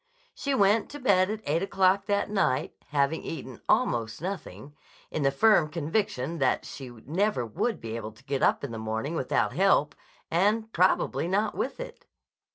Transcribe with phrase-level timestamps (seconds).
[0.33, 4.73] She went to bed at eight o'clock that night, having eaten almost nothing,
[5.11, 8.79] in the firm conviction that she never would be able to get up in the
[8.79, 9.93] morning without help,
[10.31, 12.07] and probably not with it!